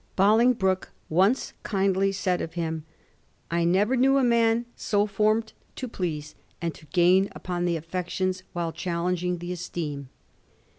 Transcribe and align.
Boling 0.15 0.53
broke 0.53 0.93
once 1.09 1.53
kindly 1.61 2.11
said 2.11 2.41
of 2.41 2.53
him, 2.55 2.85
^ 2.87 2.91
I 3.51 3.63
never 3.63 3.95
knew 3.95 4.17
a 4.17 4.23
man 4.23 4.65
so 4.75 5.05
formed 5.05 5.53
to 5.75 5.87
please, 5.87 6.33
and 6.59 6.73
to 6.73 6.87
gain 6.87 7.29
upon 7.33 7.65
the 7.65 7.77
affections 7.77 8.41
while 8.53 8.71
challenging 8.71 9.37
the 9.37 9.51
esteem.' 9.51 10.09